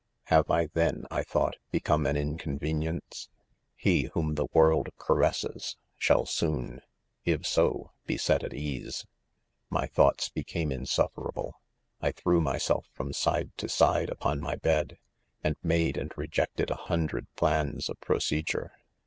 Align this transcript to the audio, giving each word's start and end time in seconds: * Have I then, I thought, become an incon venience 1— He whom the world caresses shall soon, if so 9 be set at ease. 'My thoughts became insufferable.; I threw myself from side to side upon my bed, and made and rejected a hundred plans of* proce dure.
* 0.17 0.23
Have 0.33 0.49
I 0.49 0.65
then, 0.65 1.05
I 1.11 1.21
thought, 1.21 1.57
become 1.69 2.07
an 2.07 2.15
incon 2.15 2.57
venience 2.59 2.99
1— 3.27 3.27
He 3.75 4.01
whom 4.15 4.33
the 4.33 4.47
world 4.51 4.89
caresses 4.97 5.77
shall 5.95 6.25
soon, 6.25 6.81
if 7.23 7.45
so 7.45 7.91
9 8.07 8.07
be 8.07 8.17
set 8.17 8.43
at 8.43 8.51
ease. 8.51 9.05
'My 9.69 9.85
thoughts 9.85 10.27
became 10.29 10.71
insufferable.; 10.71 11.61
I 12.01 12.13
threw 12.13 12.41
myself 12.41 12.87
from 12.95 13.13
side 13.13 13.51
to 13.57 13.69
side 13.69 14.09
upon 14.09 14.39
my 14.39 14.55
bed, 14.55 14.97
and 15.43 15.55
made 15.61 15.97
and 15.97 16.11
rejected 16.17 16.71
a 16.71 16.75
hundred 16.89 17.27
plans 17.35 17.87
of* 17.87 17.99
proce 17.99 18.43
dure. 18.43 18.71